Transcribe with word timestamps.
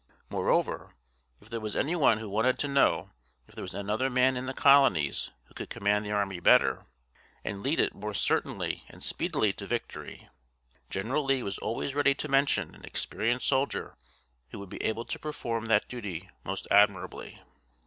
Moreover, 0.31 0.95
if 1.39 1.51
there 1.51 1.59
was 1.59 1.75
any 1.75 1.95
one 1.95 2.17
who 2.17 2.27
wanted 2.27 2.57
to 2.57 2.67
know 2.67 3.11
if 3.47 3.53
there 3.53 3.61
was 3.61 3.75
another 3.75 4.09
man 4.09 4.35
in 4.35 4.47
the 4.47 4.53
Colonies 4.55 5.29
who 5.43 5.53
could 5.53 5.69
command 5.69 6.03
the 6.03 6.11
army 6.11 6.39
better, 6.39 6.87
and 7.43 7.61
lead 7.61 7.79
it 7.79 7.93
more 7.93 8.15
certainly 8.15 8.83
and 8.89 9.03
speedily 9.03 9.53
to 9.53 9.67
victory, 9.67 10.27
General 10.89 11.23
Lee 11.23 11.43
was 11.43 11.59
always 11.59 11.93
ready 11.93 12.15
to 12.15 12.27
mention 12.27 12.73
an 12.73 12.83
experienced 12.83 13.45
soldier 13.45 13.95
who 14.49 14.57
would 14.57 14.69
be 14.69 14.81
able 14.83 15.05
to 15.05 15.19
perform 15.19 15.67
that 15.67 15.87
duty 15.87 16.31
most 16.43 16.67
admirably. 16.71 17.39